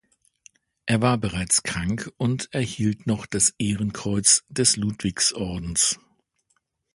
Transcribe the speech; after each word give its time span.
Er 0.87 1.01
war 1.03 1.19
bereits 1.19 1.61
krank 1.61 2.11
und 2.17 2.51
erhielt 2.55 3.05
noch 3.05 3.27
das 3.27 3.53
Ehrenkreuz 3.59 4.43
des 4.49 4.75
Ludwigsordens. 4.75 5.99